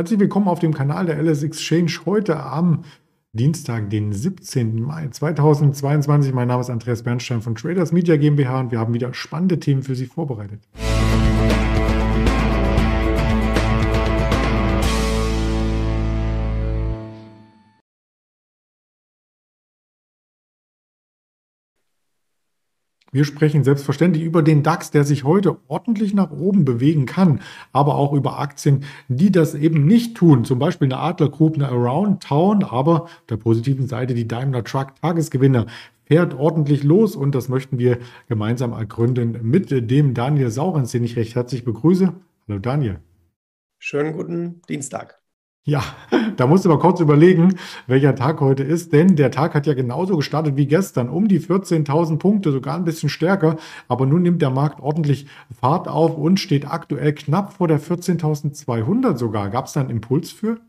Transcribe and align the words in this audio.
Herzlich 0.00 0.18
willkommen 0.18 0.48
auf 0.48 0.60
dem 0.60 0.72
Kanal 0.72 1.04
der 1.04 1.22
LS 1.22 1.42
Exchange 1.42 1.92
heute 2.06 2.42
am 2.42 2.84
Dienstag, 3.34 3.90
den 3.90 4.14
17. 4.14 4.80
Mai 4.80 5.08
2022. 5.08 6.32
Mein 6.32 6.48
Name 6.48 6.62
ist 6.62 6.70
Andreas 6.70 7.02
Bernstein 7.02 7.42
von 7.42 7.54
Traders 7.54 7.92
Media 7.92 8.16
GmbH 8.16 8.60
und 8.60 8.70
wir 8.70 8.78
haben 8.78 8.94
wieder 8.94 9.12
spannende 9.12 9.60
Themen 9.60 9.82
für 9.82 9.94
Sie 9.94 10.06
vorbereitet. 10.06 10.62
Wir 23.12 23.24
sprechen 23.24 23.64
selbstverständlich 23.64 24.22
über 24.22 24.42
den 24.42 24.62
DAX, 24.62 24.92
der 24.92 25.04
sich 25.04 25.24
heute 25.24 25.56
ordentlich 25.66 26.14
nach 26.14 26.30
oben 26.30 26.64
bewegen 26.64 27.06
kann, 27.06 27.40
aber 27.72 27.96
auch 27.96 28.12
über 28.12 28.38
Aktien, 28.38 28.84
die 29.08 29.32
das 29.32 29.54
eben 29.54 29.84
nicht 29.84 30.16
tun. 30.16 30.44
Zum 30.44 30.60
Beispiel 30.60 30.86
eine 30.86 30.98
Adler 30.98 31.28
Group, 31.28 31.56
eine 31.56 31.68
Around 31.68 32.22
Town, 32.22 32.62
aber 32.62 33.08
der 33.28 33.36
positiven 33.36 33.88
Seite 33.88 34.14
die 34.14 34.28
Daimler 34.28 34.62
Truck 34.62 34.94
Tagesgewinner 35.02 35.66
fährt 36.04 36.34
ordentlich 36.34 36.84
los 36.84 37.16
und 37.16 37.34
das 37.34 37.48
möchten 37.48 37.78
wir 37.78 37.98
gemeinsam 38.28 38.72
ergründen 38.72 39.38
mit 39.42 39.70
dem 39.70 40.14
Daniel 40.14 40.50
Saurens, 40.50 40.92
den 40.92 41.02
ich 41.02 41.16
recht 41.16 41.34
herzlich 41.34 41.64
begrüße. 41.64 42.12
Hallo 42.48 42.58
Daniel. 42.60 43.00
Schönen 43.78 44.12
guten 44.12 44.62
Dienstag. 44.68 45.19
Ja, 45.64 45.84
da 46.36 46.46
musst 46.46 46.64
du 46.64 46.70
mal 46.70 46.78
kurz 46.78 47.00
überlegen, 47.00 47.54
welcher 47.86 48.14
Tag 48.14 48.40
heute 48.40 48.62
ist, 48.62 48.94
denn 48.94 49.14
der 49.14 49.30
Tag 49.30 49.54
hat 49.54 49.66
ja 49.66 49.74
genauso 49.74 50.16
gestartet 50.16 50.56
wie 50.56 50.66
gestern, 50.66 51.10
um 51.10 51.28
die 51.28 51.38
14.000 51.38 52.18
Punkte, 52.18 52.50
sogar 52.50 52.76
ein 52.76 52.84
bisschen 52.84 53.10
stärker, 53.10 53.56
aber 53.86 54.06
nun 54.06 54.22
nimmt 54.22 54.40
der 54.40 54.48
Markt 54.50 54.80
ordentlich 54.80 55.26
Fahrt 55.60 55.86
auf 55.86 56.16
und 56.16 56.40
steht 56.40 56.66
aktuell 56.66 57.12
knapp 57.12 57.52
vor 57.52 57.68
der 57.68 57.78
14.200 57.78 59.18
sogar. 59.18 59.50
Gab 59.50 59.66
es 59.66 59.74
da 59.74 59.80
einen 59.80 59.90
Impuls 59.90 60.32
für? 60.32 60.60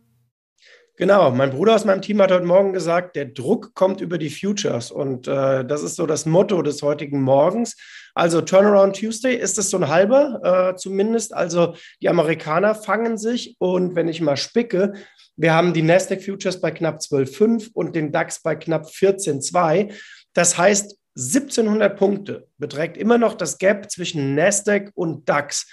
Genau, 1.02 1.32
mein 1.32 1.49
Bruder 1.49 1.74
aus 1.74 1.84
meinem 1.84 2.04
Team 2.04 2.21
hat 2.21 2.32
heute 2.32 2.46
Morgen 2.46 2.74
gesagt, 2.74 3.16
der 3.16 3.26
Druck 3.26 3.74
kommt 3.74 4.02
über 4.02 4.20
die 4.20 4.30
Futures 4.30 4.91
und 4.91 5.27
äh, 5.27 5.66
das 5.66 5.82
ist 5.82 5.96
so 5.96 6.05
das 6.05 6.27
Motto 6.27 6.62
des 6.62 6.84
heutigen 6.84 7.24
Morgens. 7.24 7.76
Also 8.13 8.40
Turnaround 8.41 8.96
Tuesday 8.98 9.34
ist 9.34 9.58
es 9.58 9.71
so 9.71 9.77
ein 9.77 9.88
halber 9.88 10.74
äh, 10.74 10.76
zumindest. 10.76 11.34
Also 11.34 11.74
die 12.04 12.10
Amerikaner 12.10 12.76
fangen 12.76 13.18
sich 13.18 13.55
und 13.58 13.96
wenn 13.96 14.10
ich 14.10 14.21
mal 14.21 14.38
spicke, 14.38 14.93
wir 15.35 15.55
haben 15.55 15.74
die 15.74 15.82
Nasdaq 15.82 16.24
Futures 16.24 16.62
bei 16.62 16.70
knapp 16.70 16.99
12,5 16.99 17.71
und 17.74 17.96
den 17.96 18.12
DAX 18.12 18.43
bei 18.43 18.55
knapp 18.55 18.86
14,2. 18.86 19.96
Das 20.34 20.60
heißt, 20.60 20.99
1700 21.18 21.98
Punkte 21.98 22.48
beträgt 22.60 22.96
immer 22.96 23.18
noch 23.18 23.34
das 23.34 23.58
Gap 23.58 23.90
zwischen 23.90 24.36
Nasdaq 24.36 24.91
und 24.93 25.27
DAX. 25.27 25.65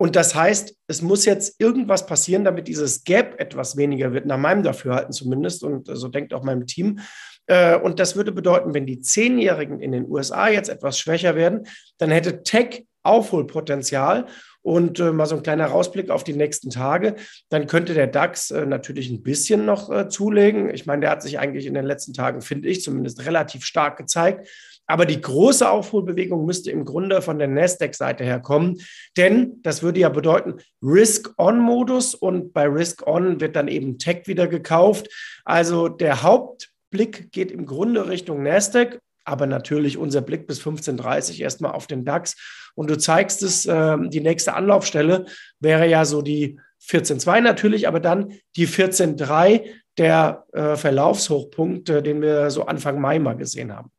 Und 0.00 0.14
das 0.14 0.34
heißt, 0.34 0.76
es 0.86 1.02
muss 1.02 1.24
jetzt 1.24 1.60
irgendwas 1.60 2.06
passieren, 2.06 2.44
damit 2.44 2.68
dieses 2.68 3.02
Gap 3.02 3.40
etwas 3.40 3.76
weniger 3.76 4.12
wird, 4.12 4.26
nach 4.26 4.38
meinem 4.38 4.62
Dafürhalten 4.62 5.12
zumindest. 5.12 5.64
Und 5.64 5.88
so 5.92 6.08
denkt 6.08 6.32
auch 6.32 6.44
mein 6.44 6.66
Team. 6.66 7.00
Äh, 7.46 7.76
und 7.76 7.98
das 7.98 8.14
würde 8.14 8.30
bedeuten, 8.30 8.74
wenn 8.74 8.86
die 8.86 9.00
Zehnjährigen 9.00 9.80
in 9.80 9.90
den 9.90 10.08
USA 10.08 10.48
jetzt 10.48 10.68
etwas 10.68 10.98
schwächer 10.98 11.34
werden, 11.34 11.66
dann 11.98 12.10
hätte 12.10 12.42
Tech 12.44 12.86
Aufholpotenzial. 13.02 14.26
Und 14.62 15.00
äh, 15.00 15.12
mal 15.12 15.26
so 15.26 15.36
ein 15.36 15.42
kleiner 15.42 15.66
Rausblick 15.66 16.10
auf 16.10 16.24
die 16.24 16.34
nächsten 16.34 16.68
Tage. 16.68 17.14
Dann 17.48 17.66
könnte 17.66 17.94
der 17.94 18.06
DAX 18.06 18.50
äh, 18.50 18.66
natürlich 18.66 19.08
ein 19.08 19.22
bisschen 19.22 19.64
noch 19.64 19.90
äh, 19.90 20.08
zulegen. 20.08 20.68
Ich 20.74 20.84
meine, 20.84 21.02
der 21.02 21.10
hat 21.10 21.22
sich 21.22 21.38
eigentlich 21.38 21.64
in 21.64 21.74
den 21.74 21.86
letzten 21.86 22.12
Tagen, 22.12 22.42
finde 22.42 22.68
ich, 22.68 22.82
zumindest 22.82 23.24
relativ 23.24 23.64
stark 23.64 23.96
gezeigt. 23.96 24.48
Aber 24.88 25.04
die 25.04 25.20
große 25.20 25.70
Aufholbewegung 25.70 26.46
müsste 26.46 26.70
im 26.70 26.86
Grunde 26.86 27.20
von 27.20 27.38
der 27.38 27.46
Nasdaq-Seite 27.46 28.24
her 28.24 28.40
kommen, 28.40 28.78
denn 29.18 29.60
das 29.62 29.82
würde 29.82 30.00
ja 30.00 30.08
bedeuten 30.08 30.54
Risk-On-Modus 30.82 32.14
und 32.14 32.54
bei 32.54 32.66
Risk-On 32.66 33.40
wird 33.40 33.54
dann 33.54 33.68
eben 33.68 33.98
Tech 33.98 34.22
wieder 34.26 34.48
gekauft. 34.48 35.08
Also 35.44 35.88
der 35.88 36.22
Hauptblick 36.22 37.30
geht 37.32 37.52
im 37.52 37.66
Grunde 37.66 38.08
Richtung 38.08 38.42
Nasdaq, 38.42 38.98
aber 39.26 39.46
natürlich 39.46 39.98
unser 39.98 40.22
Blick 40.22 40.46
bis 40.46 40.60
15.30 40.62 41.38
erstmal 41.42 41.72
auf 41.72 41.86
den 41.86 42.06
DAX. 42.06 42.34
Und 42.74 42.88
du 42.88 42.96
zeigst 42.96 43.42
es, 43.42 43.66
äh, 43.66 43.98
die 44.08 44.20
nächste 44.20 44.54
Anlaufstelle 44.54 45.26
wäre 45.60 45.86
ja 45.86 46.06
so 46.06 46.22
die 46.22 46.58
14.2 46.88 47.42
natürlich, 47.42 47.88
aber 47.88 48.00
dann 48.00 48.32
die 48.56 48.66
14.3, 48.66 49.66
der 49.98 50.46
äh, 50.52 50.76
Verlaufshochpunkt, 50.76 51.90
äh, 51.90 52.02
den 52.02 52.22
wir 52.22 52.50
so 52.50 52.64
Anfang 52.64 53.00
Mai 53.00 53.18
mal 53.18 53.36
gesehen 53.36 53.76
haben. 53.76 53.90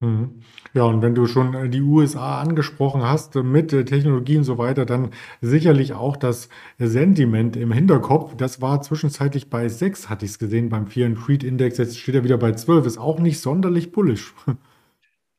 Mhm. 0.00 0.42
Ja, 0.74 0.84
und 0.84 1.02
wenn 1.02 1.16
du 1.16 1.26
schon 1.26 1.54
äh, 1.54 1.68
die 1.68 1.80
USA 1.82 2.40
angesprochen 2.40 3.02
hast 3.02 3.34
äh, 3.34 3.42
mit 3.42 3.72
äh, 3.72 3.84
Technologie 3.84 4.36
und 4.38 4.44
so 4.44 4.56
weiter, 4.56 4.86
dann 4.86 5.10
sicherlich 5.40 5.92
auch 5.92 6.16
das 6.16 6.48
Sentiment 6.78 7.56
im 7.56 7.72
Hinterkopf. 7.72 8.36
Das 8.36 8.60
war 8.60 8.80
zwischenzeitlich 8.80 9.50
bei 9.50 9.68
6, 9.68 10.08
hatte 10.08 10.24
ich 10.24 10.32
es 10.32 10.38
gesehen, 10.38 10.68
beim 10.68 10.86
Fear 10.86 11.08
and 11.08 11.18
Creed 11.18 11.42
Index. 11.42 11.78
Jetzt 11.78 11.98
steht 11.98 12.14
er 12.14 12.22
wieder 12.24 12.38
bei 12.38 12.52
12. 12.52 12.86
Ist 12.86 12.98
auch 12.98 13.18
nicht 13.18 13.40
sonderlich 13.40 13.90
bullisch. 13.90 14.34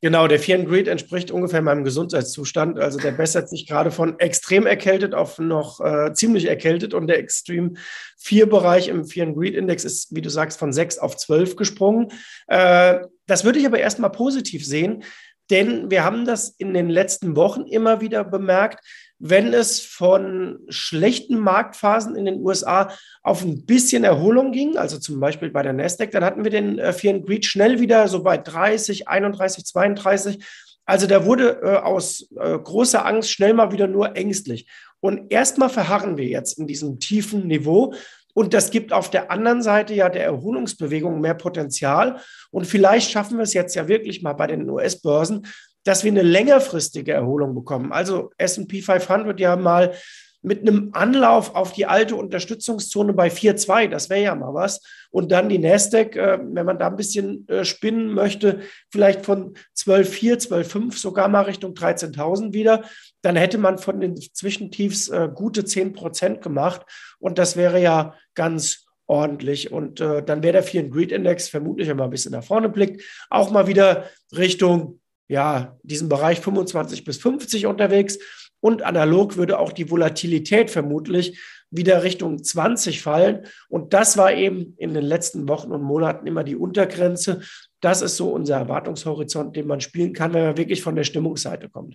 Genau, 0.02 0.26
der 0.28 0.38
Fear 0.38 0.60
and 0.60 0.68
Greed 0.68 0.88
entspricht 0.88 1.30
ungefähr 1.30 1.60
meinem 1.60 1.84
Gesundheitszustand. 1.84 2.78
Also 2.78 2.98
der 2.98 3.10
bessert 3.10 3.50
sich 3.50 3.66
gerade 3.66 3.90
von 3.90 4.18
extrem 4.18 4.66
erkältet 4.66 5.14
auf 5.14 5.38
noch 5.38 5.80
äh, 5.80 6.14
ziemlich 6.14 6.46
erkältet 6.46 6.94
und 6.94 7.06
der 7.06 7.18
Extreme 7.18 7.74
4 8.16 8.48
Bereich 8.48 8.88
im 8.88 9.04
Fear 9.04 9.26
and 9.26 9.36
Greed 9.36 9.54
Index 9.54 9.84
ist, 9.84 10.14
wie 10.14 10.22
du 10.22 10.30
sagst, 10.30 10.58
von 10.58 10.72
6 10.72 10.98
auf 10.98 11.18
12 11.18 11.56
gesprungen. 11.56 12.08
Äh, 12.46 13.00
das 13.26 13.44
würde 13.44 13.58
ich 13.58 13.66
aber 13.66 13.78
erstmal 13.78 14.10
positiv 14.10 14.66
sehen, 14.66 15.04
denn 15.50 15.90
wir 15.90 16.04
haben 16.04 16.24
das 16.24 16.50
in 16.50 16.72
den 16.74 16.88
letzten 16.88 17.36
Wochen 17.36 17.62
immer 17.62 18.00
wieder 18.00 18.24
bemerkt, 18.24 18.84
wenn 19.18 19.52
es 19.52 19.80
von 19.80 20.60
schlechten 20.68 21.38
Marktphasen 21.38 22.16
in 22.16 22.24
den 22.24 22.40
USA 22.40 22.90
auf 23.22 23.42
ein 23.42 23.66
bisschen 23.66 24.02
Erholung 24.02 24.50
ging, 24.50 24.78
also 24.78 24.98
zum 24.98 25.20
Beispiel 25.20 25.50
bei 25.50 25.62
der 25.62 25.74
Nasdaq, 25.74 26.10
dann 26.10 26.24
hatten 26.24 26.42
wir 26.42 26.50
den 26.50 26.78
äh, 26.78 26.92
Fear 26.92 27.16
and 27.16 27.26
Greed 27.26 27.44
schnell 27.44 27.80
wieder 27.80 28.08
so 28.08 28.22
bei 28.22 28.38
30, 28.38 29.08
31, 29.08 29.66
32. 29.66 30.44
Also 30.86 31.06
da 31.06 31.26
wurde 31.26 31.60
äh, 31.62 31.76
aus 31.76 32.30
äh, 32.40 32.58
großer 32.58 33.04
Angst 33.04 33.30
schnell 33.30 33.52
mal 33.52 33.72
wieder 33.72 33.86
nur 33.86 34.16
ängstlich. 34.16 34.66
Und 35.00 35.30
erstmal 35.30 35.68
verharren 35.68 36.16
wir 36.16 36.26
jetzt 36.26 36.58
in 36.58 36.66
diesem 36.66 36.98
tiefen 36.98 37.46
Niveau. 37.46 37.94
Und 38.34 38.54
das 38.54 38.70
gibt 38.70 38.92
auf 38.92 39.10
der 39.10 39.30
anderen 39.30 39.62
Seite 39.62 39.94
ja 39.94 40.08
der 40.08 40.24
Erholungsbewegung 40.24 41.20
mehr 41.20 41.34
Potenzial. 41.34 42.20
Und 42.50 42.66
vielleicht 42.66 43.10
schaffen 43.10 43.38
wir 43.38 43.42
es 43.42 43.54
jetzt 43.54 43.74
ja 43.74 43.88
wirklich 43.88 44.22
mal 44.22 44.34
bei 44.34 44.46
den 44.46 44.68
US-Börsen, 44.68 45.46
dass 45.84 46.04
wir 46.04 46.12
eine 46.12 46.22
längerfristige 46.22 47.12
Erholung 47.12 47.54
bekommen. 47.54 47.92
Also 47.92 48.30
S&P 48.36 48.82
500 48.82 49.38
ja 49.40 49.56
mal 49.56 49.94
mit 50.42 50.60
einem 50.60 50.90
Anlauf 50.92 51.54
auf 51.54 51.72
die 51.72 51.86
alte 51.86 52.16
Unterstützungszone 52.16 53.12
bei 53.12 53.28
4,2, 53.28 53.88
das 53.88 54.08
wäre 54.08 54.22
ja 54.22 54.34
mal 54.34 54.54
was. 54.54 54.80
Und 55.10 55.32
dann 55.32 55.48
die 55.48 55.58
Nasdaq, 55.58 56.16
äh, 56.16 56.38
wenn 56.42 56.66
man 56.66 56.78
da 56.78 56.86
ein 56.86 56.96
bisschen 56.96 57.46
äh, 57.48 57.64
spinnen 57.64 58.12
möchte, 58.12 58.60
vielleicht 58.90 59.26
von 59.26 59.54
12,4, 59.76 60.48
12,5 60.48 60.98
sogar 60.98 61.28
mal 61.28 61.42
Richtung 61.42 61.74
13.000 61.74 62.52
wieder, 62.52 62.84
dann 63.22 63.36
hätte 63.36 63.58
man 63.58 63.78
von 63.78 64.00
den 64.00 64.16
Zwischentiefs 64.16 65.08
äh, 65.08 65.28
gute 65.34 65.64
10 65.64 65.92
Prozent 65.92 66.42
gemacht. 66.42 66.82
Und 67.18 67.38
das 67.38 67.56
wäre 67.56 67.80
ja 67.80 68.14
ganz 68.34 68.86
ordentlich. 69.06 69.72
Und 69.72 69.98
dann 69.98 70.44
wäre 70.44 70.52
der 70.52 70.62
Fear 70.62 70.84
and 70.84 70.92
Greed 70.92 71.10
Index 71.10 71.48
vermutlich, 71.48 71.88
man 71.88 72.02
ein 72.02 72.10
bisschen 72.10 72.30
nach 72.30 72.44
vorne 72.44 72.68
blickt, 72.68 73.02
auch 73.28 73.50
mal 73.50 73.66
wieder 73.66 74.04
Richtung 74.36 74.99
ja, 75.30 75.78
diesem 75.84 76.08
Bereich 76.08 76.40
25 76.40 77.04
bis 77.04 77.18
50 77.18 77.66
unterwegs. 77.66 78.18
Und 78.58 78.82
analog 78.82 79.36
würde 79.36 79.58
auch 79.60 79.72
die 79.72 79.88
Volatilität 79.88 80.70
vermutlich 80.70 81.40
wieder 81.70 82.02
Richtung 82.02 82.42
20 82.42 83.00
fallen. 83.00 83.46
Und 83.68 83.94
das 83.94 84.16
war 84.16 84.34
eben 84.34 84.74
in 84.76 84.92
den 84.92 85.04
letzten 85.04 85.48
Wochen 85.48 85.70
und 85.70 85.82
Monaten 85.82 86.26
immer 86.26 86.42
die 86.42 86.56
Untergrenze. 86.56 87.42
Das 87.80 88.02
ist 88.02 88.16
so 88.16 88.30
unser 88.30 88.56
Erwartungshorizont, 88.56 89.54
den 89.54 89.68
man 89.68 89.80
spielen 89.80 90.12
kann, 90.12 90.34
wenn 90.34 90.44
man 90.44 90.56
wirklich 90.56 90.82
von 90.82 90.96
der 90.96 91.04
Stimmungsseite 91.04 91.68
kommt. 91.68 91.94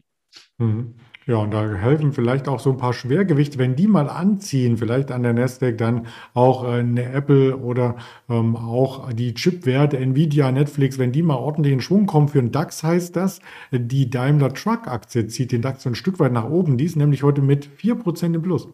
Mhm. 0.57 0.95
Ja, 1.27 1.37
und 1.37 1.51
da 1.55 1.67
helfen 1.73 2.13
vielleicht 2.13 2.47
auch 2.47 2.59
so 2.59 2.69
ein 2.69 2.77
paar 2.77 2.93
Schwergewichte, 2.93 3.57
wenn 3.57 3.75
die 3.75 3.87
mal 3.87 4.09
anziehen, 4.09 4.77
vielleicht 4.77 5.11
an 5.11 5.23
der 5.23 5.33
Nasdaq 5.33 5.75
dann 5.75 6.05
auch 6.35 6.63
äh, 6.63 6.79
eine 6.79 7.11
Apple 7.11 7.57
oder 7.57 7.95
ähm, 8.29 8.55
auch 8.55 9.11
die 9.11 9.33
Chipwerte, 9.33 9.97
Nvidia, 9.97 10.51
Netflix, 10.51 10.99
wenn 10.99 11.11
die 11.11 11.23
mal 11.23 11.37
ordentlich 11.37 11.73
in 11.73 11.81
Schwung 11.81 12.05
kommen 12.05 12.27
für 12.27 12.39
den 12.39 12.51
DAX, 12.51 12.83
heißt 12.83 13.15
das, 13.15 13.39
die 13.71 14.07
Daimler 14.07 14.53
Truck 14.53 14.87
Aktie 14.87 15.25
zieht 15.25 15.51
den 15.51 15.63
DAX 15.63 15.81
so 15.81 15.89
ein 15.89 15.95
Stück 15.95 16.19
weit 16.19 16.31
nach 16.31 16.47
oben. 16.47 16.77
Die 16.77 16.85
ist 16.85 16.95
nämlich 16.95 17.23
heute 17.23 17.41
mit 17.41 17.69
4% 17.81 18.35
im 18.35 18.41
Plus. 18.43 18.67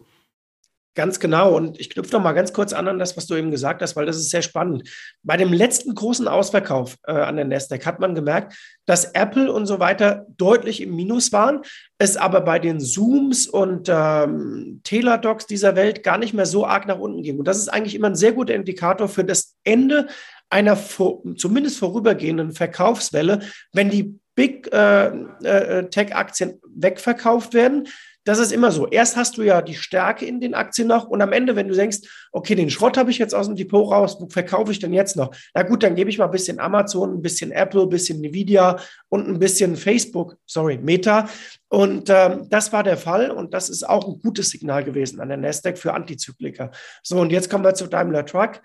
Ganz 0.94 1.20
genau. 1.20 1.54
Und 1.56 1.80
ich 1.80 1.88
knüpfe 1.88 2.12
noch 2.12 2.22
mal 2.22 2.34
ganz 2.34 2.52
kurz 2.52 2.74
an 2.74 2.86
an 2.86 2.98
das, 2.98 3.16
was 3.16 3.26
du 3.26 3.34
eben 3.34 3.50
gesagt 3.50 3.80
hast, 3.80 3.96
weil 3.96 4.04
das 4.04 4.16
ist 4.16 4.28
sehr 4.28 4.42
spannend. 4.42 4.90
Bei 5.22 5.38
dem 5.38 5.50
letzten 5.50 5.94
großen 5.94 6.28
Ausverkauf 6.28 6.98
äh, 7.06 7.12
an 7.12 7.36
der 7.36 7.46
Nasdaq 7.46 7.86
hat 7.86 7.98
man 7.98 8.14
gemerkt, 8.14 8.54
dass 8.84 9.06
Apple 9.06 9.50
und 9.50 9.64
so 9.64 9.80
weiter 9.80 10.26
deutlich 10.36 10.82
im 10.82 10.94
Minus 10.94 11.32
waren, 11.32 11.62
es 11.96 12.18
aber 12.18 12.42
bei 12.42 12.58
den 12.58 12.78
Zooms 12.78 13.46
und 13.46 13.88
ähm, 13.90 14.80
Teladocs 14.84 15.46
dieser 15.46 15.76
Welt 15.76 16.02
gar 16.02 16.18
nicht 16.18 16.34
mehr 16.34 16.46
so 16.46 16.66
arg 16.66 16.86
nach 16.86 16.98
unten 16.98 17.22
ging. 17.22 17.38
Und 17.38 17.48
das 17.48 17.56
ist 17.56 17.68
eigentlich 17.68 17.94
immer 17.94 18.08
ein 18.08 18.16
sehr 18.16 18.32
guter 18.32 18.54
Indikator 18.54 19.08
für 19.08 19.24
das 19.24 19.56
Ende 19.64 20.08
einer 20.50 20.76
vor, 20.76 21.22
zumindest 21.36 21.78
vorübergehenden 21.78 22.52
Verkaufswelle, 22.52 23.40
wenn 23.72 23.88
die 23.88 24.18
Big 24.34 24.70
äh, 24.72 25.06
äh, 25.06 25.88
Tech-Aktien 25.88 26.60
wegverkauft 26.74 27.54
werden 27.54 27.88
das 28.24 28.38
ist 28.38 28.52
immer 28.52 28.70
so. 28.70 28.86
Erst 28.88 29.16
hast 29.16 29.36
du 29.36 29.42
ja 29.42 29.62
die 29.62 29.74
Stärke 29.74 30.24
in 30.24 30.40
den 30.40 30.54
Aktien 30.54 30.86
noch 30.86 31.08
und 31.08 31.20
am 31.20 31.32
Ende, 31.32 31.56
wenn 31.56 31.68
du 31.68 31.74
denkst, 31.74 32.28
okay, 32.30 32.54
den 32.54 32.70
Schrott 32.70 32.96
habe 32.96 33.10
ich 33.10 33.18
jetzt 33.18 33.34
aus 33.34 33.46
dem 33.46 33.56
Depot 33.56 33.90
raus, 33.90 34.16
wo 34.20 34.28
verkaufe 34.28 34.70
ich 34.70 34.78
denn 34.78 34.92
jetzt 34.92 35.16
noch? 35.16 35.34
Na 35.54 35.62
gut, 35.62 35.82
dann 35.82 35.96
gebe 35.96 36.08
ich 36.08 36.18
mal 36.18 36.26
ein 36.26 36.30
bisschen 36.30 36.60
Amazon, 36.60 37.14
ein 37.14 37.22
bisschen 37.22 37.50
Apple, 37.50 37.82
ein 37.82 37.88
bisschen 37.88 38.22
Nvidia 38.22 38.78
und 39.08 39.28
ein 39.28 39.38
bisschen 39.38 39.76
Facebook, 39.76 40.36
sorry, 40.46 40.78
Meta. 40.78 41.28
Und 41.68 42.10
ähm, 42.10 42.46
das 42.48 42.72
war 42.72 42.84
der 42.84 42.96
Fall 42.96 43.30
und 43.30 43.54
das 43.54 43.68
ist 43.68 43.88
auch 43.88 44.06
ein 44.06 44.20
gutes 44.20 44.50
Signal 44.50 44.84
gewesen 44.84 45.20
an 45.20 45.28
der 45.28 45.38
Nasdaq 45.38 45.76
für 45.76 45.94
Antizykliker. 45.94 46.70
So, 47.02 47.18
und 47.18 47.32
jetzt 47.32 47.50
kommen 47.50 47.64
wir 47.64 47.74
zu 47.74 47.86
Daimler 47.86 48.24
Truck. 48.24 48.60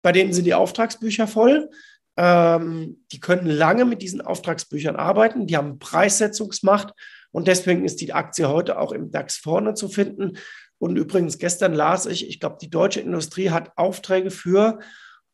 Bei 0.00 0.12
denen 0.12 0.32
sind 0.32 0.44
die 0.44 0.54
Auftragsbücher 0.54 1.26
voll. 1.26 1.68
Ähm, 2.16 3.04
die 3.10 3.20
können 3.20 3.46
lange 3.46 3.84
mit 3.84 4.02
diesen 4.02 4.20
Auftragsbüchern 4.20 4.96
arbeiten. 4.96 5.46
Die 5.46 5.56
haben 5.56 5.78
Preissetzungsmacht 5.78 6.92
und 7.32 7.48
deswegen 7.48 7.84
ist 7.84 8.00
die 8.00 8.12
Aktie 8.12 8.48
heute 8.48 8.78
auch 8.78 8.92
im 8.92 9.10
DAX 9.10 9.36
vorne 9.36 9.74
zu 9.74 9.88
finden. 9.88 10.38
Und 10.78 10.96
übrigens, 10.96 11.38
gestern 11.38 11.74
las 11.74 12.06
ich, 12.06 12.28
ich 12.28 12.40
glaube, 12.40 12.58
die 12.60 12.70
deutsche 12.70 13.00
Industrie 13.00 13.50
hat 13.50 13.72
Aufträge 13.76 14.30
für, 14.30 14.78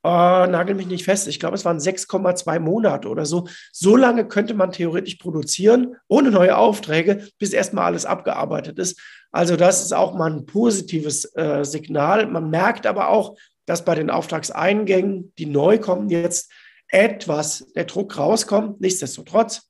äh, 0.05 0.09
nagel 0.47 0.77
mich 0.77 0.87
nicht 0.87 1.05
fest, 1.05 1.27
ich 1.27 1.41
glaube, 1.41 1.57
es 1.57 1.65
waren 1.65 1.79
6,2 1.79 2.61
Monate 2.61 3.09
oder 3.09 3.27
so. 3.27 3.49
So 3.73 3.97
lange 3.97 4.29
könnte 4.29 4.55
man 4.55 4.71
theoretisch 4.71 5.17
produzieren, 5.17 5.97
ohne 6.07 6.31
neue 6.31 6.57
Aufträge, 6.57 7.29
bis 7.39 7.53
erstmal 7.53 7.87
alles 7.87 8.07
abgearbeitet 8.07 8.79
ist. 8.79 9.01
Also 9.33 9.57
das 9.57 9.83
ist 9.83 9.93
auch 9.93 10.15
mal 10.15 10.31
ein 10.31 10.47
positives 10.47 11.25
äh, 11.37 11.65
Signal. 11.65 12.27
Man 12.29 12.49
merkt 12.51 12.87
aber 12.87 13.09
auch, 13.09 13.37
dass 13.67 13.85
bei 13.85 13.95
den 13.95 14.09
Auftragseingängen, 14.09 15.33
die 15.37 15.47
neu 15.47 15.79
kommen, 15.79 16.09
jetzt 16.09 16.51
etwas 16.89 17.67
der 17.75 17.85
Druck 17.85 18.17
rauskommt. 18.17 18.81
Nichtsdestotrotz, 18.81 19.68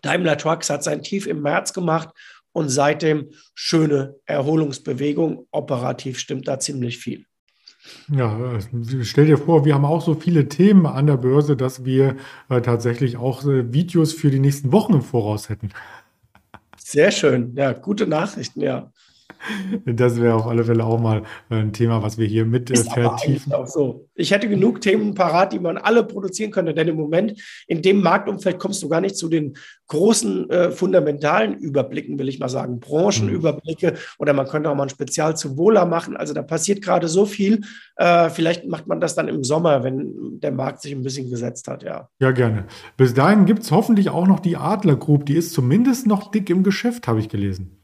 Daimler 0.00 0.38
Trucks 0.38 0.70
hat 0.70 0.82
sein 0.82 1.02
Tief 1.02 1.26
im 1.26 1.42
März 1.42 1.72
gemacht 1.72 2.08
und 2.52 2.68
seitdem 2.68 3.30
schöne 3.54 4.16
Erholungsbewegung. 4.26 5.46
Operativ 5.50 6.18
stimmt 6.18 6.48
da 6.48 6.58
ziemlich 6.58 6.98
viel. 6.98 7.26
Ja, 8.08 8.58
stell 9.02 9.26
dir 9.26 9.38
vor, 9.38 9.64
wir 9.64 9.74
haben 9.74 9.84
auch 9.84 10.02
so 10.02 10.14
viele 10.14 10.48
Themen 10.48 10.86
an 10.86 11.08
der 11.08 11.16
Börse, 11.16 11.56
dass 11.56 11.84
wir 11.84 12.16
äh, 12.48 12.60
tatsächlich 12.60 13.16
auch 13.16 13.44
äh, 13.44 13.72
Videos 13.72 14.12
für 14.12 14.30
die 14.30 14.38
nächsten 14.38 14.70
Wochen 14.70 14.94
im 14.94 15.02
Voraus 15.02 15.48
hätten. 15.48 15.70
Sehr 16.76 17.10
schön. 17.10 17.54
Ja, 17.56 17.72
gute 17.72 18.06
Nachrichten, 18.06 18.60
ja. 18.60 18.92
Das 19.86 20.20
wäre 20.20 20.34
auf 20.34 20.46
alle 20.46 20.64
Fälle 20.64 20.84
auch 20.84 21.00
mal 21.00 21.22
äh, 21.50 21.56
ein 21.56 21.72
Thema, 21.72 22.02
was 22.02 22.18
wir 22.18 22.26
hier 22.26 22.44
mit 22.44 22.70
äh, 22.70 22.76
vertiefen. 22.76 23.52
Auch 23.52 23.66
so. 23.66 24.08
Ich 24.14 24.30
hätte 24.30 24.48
genug 24.48 24.80
Themen 24.80 25.14
parat, 25.14 25.52
die 25.52 25.58
man 25.58 25.78
alle 25.78 26.04
produzieren 26.04 26.50
könnte, 26.50 26.74
denn 26.74 26.88
im 26.88 26.96
Moment 26.96 27.40
in 27.66 27.82
dem 27.82 28.02
Marktumfeld 28.02 28.58
kommst 28.58 28.82
du 28.82 28.88
gar 28.88 29.00
nicht 29.00 29.16
zu 29.16 29.28
den 29.28 29.54
großen 29.88 30.48
äh, 30.48 30.70
fundamentalen 30.70 31.54
Überblicken, 31.58 32.18
will 32.18 32.28
ich 32.28 32.38
mal 32.38 32.48
sagen, 32.48 32.80
Branchenüberblicke 32.80 33.94
oder 34.18 34.32
man 34.32 34.46
könnte 34.46 34.70
auch 34.70 34.74
mal 34.74 34.84
ein 34.84 34.88
Spezial 34.88 35.36
zu 35.36 35.58
Wohler 35.58 35.84
machen. 35.84 36.16
Also 36.16 36.32
da 36.32 36.42
passiert 36.42 36.82
gerade 36.82 37.08
so 37.08 37.26
viel. 37.26 37.60
Äh, 37.96 38.30
vielleicht 38.30 38.66
macht 38.66 38.86
man 38.86 39.00
das 39.00 39.14
dann 39.14 39.28
im 39.28 39.44
Sommer, 39.44 39.84
wenn 39.84 40.40
der 40.40 40.52
Markt 40.52 40.80
sich 40.80 40.92
ein 40.92 41.02
bisschen 41.02 41.28
gesetzt 41.28 41.68
hat, 41.68 41.82
ja. 41.82 42.08
Ja, 42.20 42.30
gerne. 42.30 42.64
Bis 42.96 43.12
dahin 43.12 43.44
gibt 43.44 43.64
es 43.64 43.70
hoffentlich 43.70 44.08
auch 44.08 44.26
noch 44.26 44.40
die 44.40 44.56
Adler 44.56 44.96
Group, 44.96 45.26
die 45.26 45.34
ist 45.36 45.52
zumindest 45.52 46.06
noch 46.06 46.30
dick 46.30 46.48
im 46.48 46.62
Geschäft, 46.62 47.06
habe 47.06 47.20
ich 47.20 47.28
gelesen. 47.28 47.81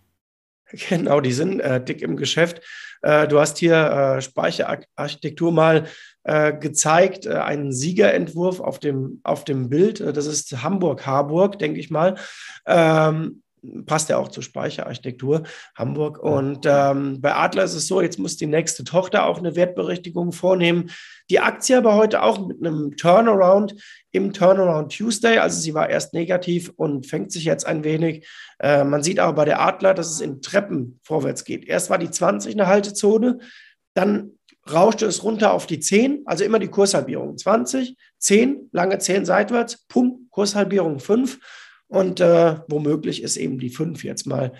Genau, 0.88 1.20
die 1.20 1.32
sind 1.32 1.60
äh, 1.60 1.82
dick 1.82 2.02
im 2.02 2.16
Geschäft. 2.16 2.60
Äh, 3.02 3.26
du 3.28 3.40
hast 3.40 3.58
hier 3.58 3.76
äh, 3.76 4.20
Speicherarchitektur 4.20 5.52
mal 5.52 5.86
äh, 6.24 6.52
gezeigt, 6.52 7.26
äh, 7.26 7.34
einen 7.34 7.72
Siegerentwurf 7.72 8.60
auf 8.60 8.78
dem, 8.78 9.20
auf 9.22 9.44
dem 9.44 9.68
Bild. 9.68 10.00
Äh, 10.00 10.12
das 10.12 10.26
ist 10.26 10.62
Hamburg-Harburg, 10.62 11.58
denke 11.58 11.80
ich 11.80 11.90
mal. 11.90 12.16
Ähm, 12.66 13.42
passt 13.86 14.08
ja 14.08 14.18
auch 14.18 14.28
zur 14.28 14.42
Speicherarchitektur 14.42 15.42
Hamburg. 15.74 16.18
Und 16.18 16.66
ähm, 16.66 17.20
bei 17.20 17.34
Adler 17.34 17.64
ist 17.64 17.74
es 17.74 17.86
so, 17.86 18.00
jetzt 18.00 18.18
muss 18.18 18.36
die 18.36 18.46
nächste 18.46 18.84
Tochter 18.84 19.26
auch 19.26 19.38
eine 19.38 19.56
Wertberichtigung 19.56 20.32
vornehmen. 20.32 20.90
Die 21.30 21.40
Aktie 21.40 21.76
aber 21.76 21.94
heute 21.94 22.22
auch 22.22 22.46
mit 22.46 22.64
einem 22.64 22.96
Turnaround 22.96 23.74
im 24.12 24.32
Turnaround 24.32 24.96
Tuesday. 24.96 25.38
Also 25.38 25.60
sie 25.60 25.74
war 25.74 25.90
erst 25.90 26.14
negativ 26.14 26.72
und 26.76 27.06
fängt 27.06 27.32
sich 27.32 27.44
jetzt 27.44 27.66
ein 27.66 27.84
wenig. 27.84 28.26
Äh, 28.58 28.84
man 28.84 29.02
sieht 29.02 29.18
aber 29.18 29.34
bei 29.34 29.44
der 29.44 29.60
Adler, 29.60 29.94
dass 29.94 30.10
es 30.10 30.20
in 30.20 30.42
Treppen 30.42 31.00
vorwärts 31.02 31.44
geht. 31.44 31.66
Erst 31.66 31.90
war 31.90 31.98
die 31.98 32.10
20 32.10 32.54
eine 32.54 32.66
Haltezone, 32.66 33.38
dann 33.94 34.32
rauschte 34.72 35.06
es 35.06 35.24
runter 35.24 35.52
auf 35.52 35.66
die 35.66 35.80
10, 35.80 36.22
also 36.26 36.44
immer 36.44 36.58
die 36.58 36.68
Kurshalbierung. 36.68 37.36
20, 37.36 37.96
10, 38.18 38.68
lange 38.72 38.98
10 38.98 39.24
seitwärts, 39.24 39.86
pum, 39.88 40.28
Kurshalbierung 40.30 41.00
5 41.00 41.38
und 41.88 42.20
äh, 42.20 42.56
womöglich 42.68 43.22
ist 43.22 43.36
eben 43.36 43.58
die 43.58 43.70
5 43.70 44.04
jetzt 44.04 44.26
mal 44.26 44.52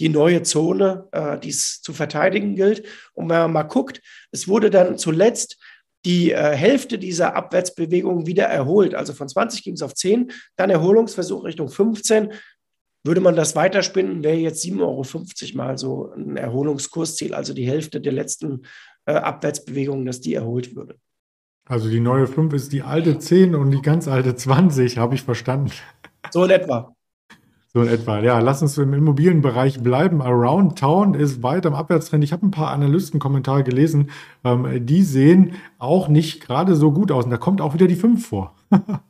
die 0.00 0.08
neue 0.08 0.42
Zone, 0.42 1.08
äh, 1.12 1.38
die 1.38 1.50
es 1.50 1.82
zu 1.82 1.92
verteidigen 1.92 2.54
gilt. 2.54 2.84
Und 3.14 3.28
wenn 3.28 3.38
man 3.38 3.52
mal 3.52 3.62
guckt, 3.64 4.00
es 4.30 4.46
wurde 4.46 4.70
dann 4.70 4.98
zuletzt 4.98 5.58
die 6.04 6.30
äh, 6.30 6.54
Hälfte 6.54 6.98
dieser 6.98 7.34
Abwärtsbewegung 7.34 8.26
wieder 8.26 8.44
erholt. 8.44 8.94
Also 8.94 9.12
von 9.12 9.28
20 9.28 9.64
ging 9.64 9.74
es 9.74 9.82
auf 9.82 9.94
10, 9.94 10.30
dann 10.56 10.70
Erholungsversuch 10.70 11.44
Richtung 11.44 11.68
15. 11.68 12.32
Würde 13.04 13.20
man 13.20 13.36
das 13.36 13.56
weiterspinnen, 13.56 14.22
wäre 14.22 14.36
jetzt 14.36 14.64
7,50 14.64 14.80
Euro 14.80 15.56
mal 15.56 15.78
so 15.78 16.12
ein 16.16 16.36
Erholungskursziel, 16.36 17.34
also 17.34 17.54
die 17.54 17.66
Hälfte 17.66 18.00
der 18.00 18.12
letzten 18.12 18.62
äh, 19.06 19.12
Abwärtsbewegungen, 19.12 20.06
dass 20.06 20.20
die 20.20 20.34
erholt 20.34 20.74
würde. 20.74 20.96
Also 21.68 21.88
die 21.88 22.00
neue 22.00 22.28
5 22.28 22.52
ist 22.52 22.72
die 22.72 22.82
alte 22.82 23.18
10 23.18 23.56
und 23.56 23.72
die 23.72 23.82
ganz 23.82 24.06
alte 24.06 24.36
20, 24.36 24.98
habe 24.98 25.16
ich 25.16 25.22
verstanden. 25.22 25.72
So 26.30 26.44
in 26.44 26.50
etwa. 26.50 26.94
So 27.72 27.82
in 27.82 27.88
etwa. 27.88 28.20
Ja, 28.20 28.38
lass 28.38 28.62
uns 28.62 28.78
im 28.78 28.94
Immobilienbereich 28.94 29.82
bleiben. 29.82 30.22
Around 30.22 30.78
Town 30.78 31.14
ist 31.14 31.42
weiter 31.42 31.68
im 31.68 31.74
Abwärtstrend. 31.74 32.24
Ich 32.24 32.32
habe 32.32 32.46
ein 32.46 32.50
paar 32.50 32.70
Analystenkommentare 32.70 33.64
gelesen. 33.64 34.10
Ähm, 34.44 34.86
die 34.86 35.02
sehen 35.02 35.56
auch 35.78 36.08
nicht 36.08 36.40
gerade 36.40 36.74
so 36.74 36.92
gut 36.92 37.12
aus. 37.12 37.24
Und 37.24 37.30
da 37.30 37.36
kommt 37.36 37.60
auch 37.60 37.74
wieder 37.74 37.86
die 37.86 37.96
5 37.96 38.26
vor. 38.26 38.54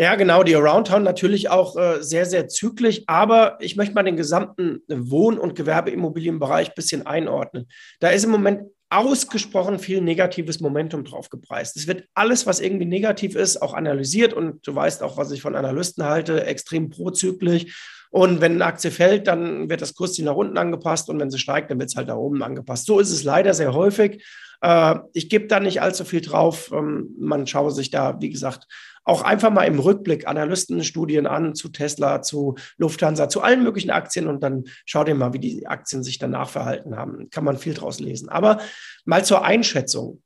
Ja, 0.00 0.14
genau, 0.14 0.44
die 0.44 0.54
Around 0.54 0.86
Town 0.86 1.02
natürlich 1.02 1.50
auch 1.50 1.76
äh, 1.76 2.04
sehr, 2.04 2.24
sehr 2.24 2.46
zyklisch, 2.46 3.02
aber 3.08 3.58
ich 3.60 3.74
möchte 3.74 3.96
mal 3.96 4.04
den 4.04 4.16
gesamten 4.16 4.80
Wohn- 4.86 5.38
und 5.38 5.56
Gewerbeimmobilienbereich 5.56 6.68
ein 6.68 6.74
bisschen 6.76 7.04
einordnen. 7.04 7.66
Da 7.98 8.10
ist 8.10 8.22
im 8.22 8.30
Moment 8.30 8.70
ausgesprochen 8.90 9.78
viel 9.78 10.00
negatives 10.00 10.60
Momentum 10.60 11.04
drauf 11.04 11.28
gepreist. 11.28 11.76
Es 11.76 11.86
wird 11.86 12.04
alles, 12.14 12.46
was 12.46 12.60
irgendwie 12.60 12.86
negativ 12.86 13.34
ist, 13.34 13.60
auch 13.60 13.74
analysiert 13.74 14.32
und 14.32 14.66
du 14.66 14.74
weißt 14.74 15.02
auch, 15.02 15.16
was 15.16 15.30
ich 15.30 15.42
von 15.42 15.56
Analysten 15.56 16.04
halte, 16.04 16.44
extrem 16.44 16.88
prozyklisch. 16.88 17.97
Und 18.10 18.40
wenn 18.40 18.52
eine 18.52 18.64
Aktie 18.64 18.90
fällt, 18.90 19.26
dann 19.26 19.68
wird 19.68 19.82
das 19.82 19.94
Kursziel 19.94 20.24
nach 20.24 20.34
unten 20.34 20.58
angepasst 20.58 21.10
und 21.10 21.20
wenn 21.20 21.30
sie 21.30 21.38
steigt, 21.38 21.70
dann 21.70 21.78
wird 21.78 21.90
es 21.90 21.96
halt 21.96 22.08
nach 22.08 22.16
oben 22.16 22.42
angepasst. 22.42 22.86
So 22.86 22.98
ist 23.00 23.10
es 23.10 23.24
leider 23.24 23.54
sehr 23.54 23.74
häufig. 23.74 24.24
Äh, 24.60 24.96
ich 25.12 25.28
gebe 25.28 25.46
da 25.46 25.60
nicht 25.60 25.82
allzu 25.82 26.04
viel 26.04 26.20
drauf. 26.20 26.70
Ähm, 26.72 27.14
man 27.18 27.46
schaue 27.46 27.70
sich 27.70 27.90
da, 27.90 28.20
wie 28.20 28.30
gesagt, 28.30 28.66
auch 29.04 29.22
einfach 29.22 29.50
mal 29.50 29.64
im 29.64 29.78
Rückblick 29.78 30.28
Analystenstudien 30.28 31.26
an 31.26 31.54
zu 31.54 31.70
Tesla, 31.70 32.20
zu 32.20 32.56
Lufthansa, 32.76 33.30
zu 33.30 33.40
allen 33.40 33.62
möglichen 33.62 33.90
Aktien 33.90 34.26
und 34.26 34.42
dann 34.42 34.64
schau 34.84 35.02
dir 35.02 35.14
mal, 35.14 35.32
wie 35.32 35.38
die 35.38 35.66
Aktien 35.66 36.02
sich 36.02 36.18
danach 36.18 36.50
verhalten 36.50 36.96
haben. 36.96 37.30
Kann 37.30 37.44
man 37.44 37.56
viel 37.56 37.72
draus 37.72 38.00
lesen. 38.00 38.28
Aber 38.28 38.58
mal 39.06 39.24
zur 39.24 39.44
Einschätzung. 39.44 40.22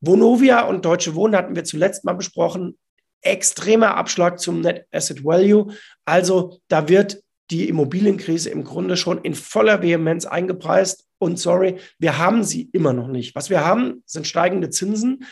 Vonovia 0.00 0.62
und 0.62 0.84
Deutsche 0.84 1.14
Wohnen 1.14 1.36
hatten 1.36 1.56
wir 1.56 1.64
zuletzt 1.64 2.04
mal 2.04 2.14
besprochen. 2.14 2.78
Extremer 3.22 3.96
Abschlag 3.96 4.38
zum 4.38 4.60
Net 4.60 4.86
Asset 4.92 5.24
Value. 5.24 5.72
Also 6.04 6.58
da 6.68 6.88
wird 6.88 7.22
die 7.50 7.68
Immobilienkrise 7.68 8.50
im 8.50 8.64
Grunde 8.64 8.96
schon 8.96 9.18
in 9.22 9.34
voller 9.34 9.82
Vehemenz 9.82 10.26
eingepreist. 10.26 11.04
Und 11.18 11.38
sorry, 11.38 11.76
wir 11.98 12.18
haben 12.18 12.44
sie 12.44 12.68
immer 12.72 12.92
noch 12.92 13.08
nicht. 13.08 13.34
Was 13.34 13.50
wir 13.50 13.64
haben, 13.64 14.02
sind 14.04 14.26
steigende 14.26 14.70
Zinsen 14.70 15.24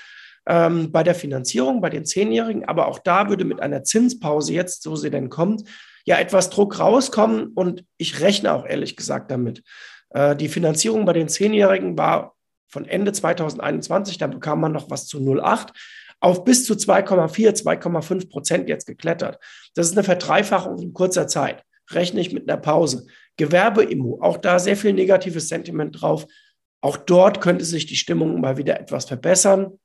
ähm, 0.46 0.92
bei 0.92 1.02
der 1.02 1.14
Finanzierung, 1.14 1.80
bei 1.80 1.90
den 1.90 2.06
Zehnjährigen. 2.06 2.64
Aber 2.64 2.86
auch 2.88 2.98
da 2.98 3.28
würde 3.28 3.44
mit 3.44 3.60
einer 3.60 3.84
Zinspause 3.84 4.52
jetzt, 4.52 4.82
so 4.82 4.96
sie 4.96 5.10
denn 5.10 5.28
kommt, 5.28 5.68
ja 6.04 6.18
etwas 6.18 6.50
Druck 6.50 6.78
rauskommen. 6.78 7.48
Und 7.48 7.84
ich 7.98 8.20
rechne 8.20 8.52
auch 8.52 8.64
ehrlich 8.64 8.96
gesagt 8.96 9.30
damit. 9.30 9.62
Äh, 10.10 10.36
die 10.36 10.48
Finanzierung 10.48 11.04
bei 11.04 11.12
den 11.12 11.28
Zehnjährigen 11.28 11.98
war 11.98 12.34
von 12.68 12.86
Ende 12.86 13.12
2021, 13.12 14.18
da 14.18 14.26
bekam 14.26 14.60
man 14.60 14.72
noch 14.72 14.90
was 14.90 15.06
zu 15.06 15.18
0,8 15.18 15.68
auf 16.24 16.42
bis 16.42 16.64
zu 16.64 16.72
2,4, 16.72 17.62
2,5 17.62 18.30
Prozent 18.30 18.68
jetzt 18.70 18.86
geklettert. 18.86 19.38
Das 19.74 19.86
ist 19.86 19.92
eine 19.92 20.04
Verdreifachung 20.04 20.78
in 20.78 20.94
kurzer 20.94 21.26
Zeit. 21.26 21.62
Rechne 21.90 22.22
ich 22.22 22.32
mit 22.32 22.48
einer 22.48 22.58
Pause. 22.58 23.06
Gewerbeimmo, 23.36 24.20
auch 24.22 24.38
da 24.38 24.58
sehr 24.58 24.78
viel 24.78 24.94
negatives 24.94 25.48
Sentiment 25.48 26.00
drauf. 26.00 26.26
Auch 26.80 26.96
dort 26.96 27.42
könnte 27.42 27.66
sich 27.66 27.84
die 27.84 27.96
Stimmung 27.96 28.40
mal 28.40 28.56
wieder 28.56 28.80
etwas 28.80 29.04
verbessern. 29.04 29.78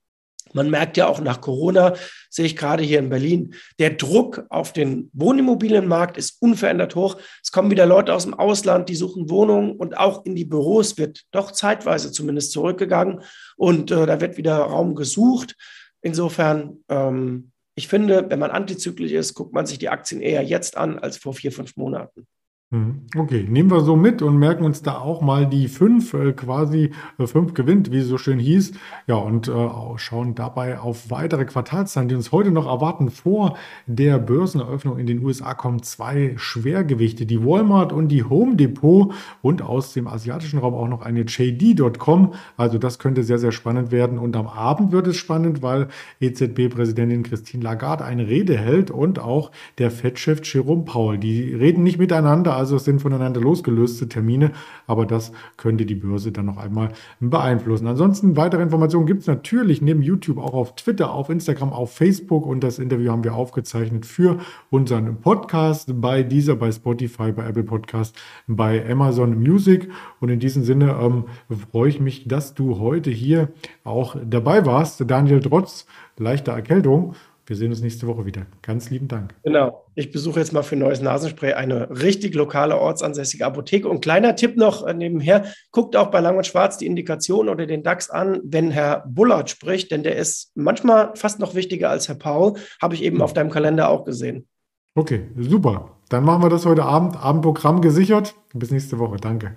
Man 0.53 0.69
merkt 0.69 0.95
ja 0.95 1.07
auch 1.07 1.19
nach 1.19 1.41
Corona, 1.41 1.95
sehe 2.29 2.45
ich 2.45 2.55
gerade 2.55 2.83
hier 2.83 2.99
in 2.99 3.09
Berlin, 3.09 3.53
der 3.77 3.91
Druck 3.91 4.45
auf 4.49 4.71
den 4.71 5.09
Wohnimmobilienmarkt 5.11 6.17
ist 6.17 6.41
unverändert 6.41 6.95
hoch. 6.95 7.17
Es 7.43 7.51
kommen 7.51 7.69
wieder 7.69 7.85
Leute 7.85 8.13
aus 8.13 8.23
dem 8.23 8.33
Ausland, 8.33 8.87
die 8.87 8.95
suchen 8.95 9.29
Wohnungen 9.29 9.73
und 9.73 9.97
auch 9.97 10.25
in 10.25 10.35
die 10.35 10.45
Büros 10.45 10.97
wird 10.97 11.25
doch 11.31 11.51
zeitweise 11.51 12.13
zumindest 12.13 12.53
zurückgegangen 12.53 13.23
und 13.57 13.91
äh, 13.91 14.05
da 14.05 14.21
wird 14.21 14.37
wieder 14.37 14.55
Raum 14.55 14.95
gesucht. 14.95 15.57
Insofern, 16.01 16.83
ähm, 16.89 17.51
ich 17.75 17.87
finde, 17.87 18.29
wenn 18.29 18.39
man 18.39 18.51
antizyklisch 18.51 19.11
ist, 19.11 19.33
guckt 19.33 19.53
man 19.53 19.65
sich 19.65 19.79
die 19.79 19.89
Aktien 19.89 20.21
eher 20.21 20.43
jetzt 20.43 20.77
an 20.77 20.99
als 20.99 21.17
vor 21.17 21.33
vier, 21.33 21.51
fünf 21.51 21.75
Monaten. 21.75 22.27
Mhm. 22.71 23.07
Okay, 23.17 23.47
nehmen 23.49 23.71
wir 23.71 23.79
so 23.81 23.95
mit 23.95 24.21
und 24.21 24.37
merken 24.37 24.63
uns 24.63 24.83
da 24.83 24.99
auch 24.99 25.21
mal 25.21 25.47
die 25.47 25.67
fünf, 25.67 26.13
äh, 26.13 26.33
quasi 26.33 26.91
äh, 27.17 27.25
fünf 27.25 27.55
gewinnt, 27.55 27.91
wie 27.91 27.97
es 27.97 28.07
so 28.07 28.19
schön 28.19 28.37
hieß. 28.37 28.73
Ja, 29.07 29.15
und 29.15 29.47
äh, 29.47 29.69
schauen 29.95 30.35
dabei 30.35 30.79
auf 30.79 31.09
weitere 31.09 31.45
Quartalszahlen, 31.45 32.09
die 32.09 32.13
uns 32.13 32.31
heute 32.31 32.51
noch 32.51 32.67
erwarten. 32.67 33.09
Vor 33.09 33.57
der 33.87 34.19
Börseneröffnung 34.19 34.99
in 34.99 35.07
den 35.07 35.25
USA 35.25 35.55
kommen 35.55 35.81
zwei 35.81 36.35
Schwergewichte, 36.37 37.25
die 37.25 37.43
Walmart 37.43 37.91
und 37.91 38.09
die 38.09 38.23
Home 38.23 38.55
Depot 38.55 39.15
und 39.41 39.63
aus 39.63 39.93
dem 39.93 40.07
asiatischen 40.07 40.59
Raum 40.59 40.75
auch 40.75 40.87
noch 40.87 41.01
eine 41.01 41.21
JD.com. 41.21 42.35
Also 42.55 42.77
das 42.77 42.99
könnte 42.99 43.23
sehr, 43.23 43.39
sehr 43.39 43.51
spannend 43.51 43.91
werden. 43.91 44.19
Und 44.19 44.35
am 44.35 44.45
Abend 44.45 44.91
wird 44.91 45.07
es 45.07 45.17
spannend, 45.17 45.63
weil 45.63 45.87
EZB-Präsidentin 46.19 47.23
Christine 47.23 47.63
Lagarde 47.63 48.05
eine 48.05 48.27
Rede 48.27 48.55
hält 48.55 48.91
und 48.91 49.17
auch 49.17 49.49
der 49.79 49.89
Fettchef 49.89 50.41
Jerome 50.43 50.83
Paul. 50.83 51.17
Die 51.17 51.51
reden 51.55 51.81
nicht 51.81 51.97
miteinander 51.97 52.58
also 52.59 52.75
es 52.75 52.85
sind 52.85 53.01
voneinander 53.01 53.41
losgelöste 53.41 54.07
Termine, 54.07 54.51
aber 54.85 55.05
das 55.05 55.31
könnte 55.57 55.85
die 55.85 55.95
Börse 55.95 56.31
dann 56.31 56.45
noch 56.45 56.57
einmal 56.57 56.89
beeinflussen. 57.19 57.87
Ansonsten 57.87 58.37
weitere 58.37 58.61
Informationen 58.61 59.05
gibt 59.05 59.21
es 59.21 59.27
natürlich 59.27 59.81
neben 59.81 60.01
YouTube 60.01 60.37
auch 60.37 60.53
auf 60.53 60.75
Twitter, 60.75 61.11
auf 61.11 61.29
Instagram, 61.29 61.73
auf 61.73 61.93
Facebook 61.93 62.45
und 62.45 62.63
das 62.63 62.79
Interview 62.79 63.11
haben 63.11 63.23
wir 63.23 63.33
aufgezeichnet 63.33 64.05
für 64.05 64.37
unseren 64.69 65.21
Podcast 65.21 66.01
bei 66.01 66.21
dieser, 66.21 66.55
bei 66.55 66.71
Spotify, 66.71 67.31
bei 67.31 67.47
Apple 67.47 67.63
Podcast, 67.63 68.15
bei 68.47 68.87
Amazon 68.89 69.39
Music 69.39 69.89
und 70.19 70.29
in 70.29 70.39
diesem 70.39 70.63
Sinne 70.63 70.97
ähm, 71.01 71.25
freue 71.71 71.89
ich 71.89 71.99
mich, 71.99 72.27
dass 72.27 72.53
du 72.53 72.79
heute 72.79 73.09
hier 73.09 73.49
auch 73.83 74.15
dabei 74.23 74.65
warst. 74.65 75.09
Daniel 75.09 75.39
Trotz 75.39 75.87
leichter 76.17 76.51
Erkältung 76.51 77.15
wir 77.49 77.55
sehen 77.55 77.71
uns 77.71 77.81
nächste 77.81 78.05
Woche 78.05 78.25
wieder. 78.25 78.45
Ganz 78.61 78.91
lieben 78.91 79.07
Dank. 79.07 79.33
Genau. 79.43 79.85
Ich 79.95 80.11
besuche 80.11 80.39
jetzt 80.39 80.53
mal 80.53 80.61
für 80.61 80.75
neues 80.75 81.01
Nasenspray 81.01 81.53
eine 81.53 81.89
richtig 81.89 82.35
lokale, 82.35 82.77
ortsansässige 82.77 83.43
Apotheke. 83.43 83.89
Und 83.89 84.01
kleiner 84.01 84.35
Tipp 84.35 84.55
noch 84.55 84.85
äh, 84.85 84.93
nebenher: 84.93 85.45
guckt 85.71 85.95
auch 85.95 86.11
bei 86.11 86.19
Lang 86.19 86.37
und 86.37 86.45
Schwarz 86.45 86.77
die 86.77 86.85
Indikation 86.85 87.49
oder 87.49 87.65
den 87.65 87.81
DAX 87.81 88.11
an, 88.11 88.39
wenn 88.43 88.69
Herr 88.69 89.03
Bullard 89.07 89.49
spricht, 89.49 89.91
denn 89.91 90.03
der 90.03 90.15
ist 90.15 90.51
manchmal 90.53 91.15
fast 91.15 91.39
noch 91.39 91.55
wichtiger 91.55 91.89
als 91.89 92.07
Herr 92.07 92.15
Paul. 92.15 92.53
Habe 92.79 92.93
ich 92.93 93.03
eben 93.03 93.21
auf 93.21 93.33
deinem 93.33 93.49
Kalender 93.49 93.89
auch 93.89 94.05
gesehen. 94.05 94.47
Okay, 94.93 95.27
super. 95.35 95.97
Dann 96.09 96.23
machen 96.23 96.43
wir 96.43 96.49
das 96.49 96.67
heute 96.67 96.83
Abend. 96.83 97.17
Abendprogramm 97.17 97.81
gesichert. 97.81 98.35
Bis 98.53 98.69
nächste 98.69 98.99
Woche. 98.99 99.17
Danke. 99.17 99.55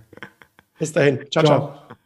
Bis 0.79 0.93
dahin. 0.93 1.19
ciao. 1.31 1.45
ciao. 1.45 1.59
ciao. 1.59 1.97